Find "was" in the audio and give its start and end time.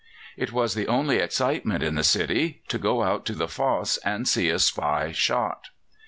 0.51-0.73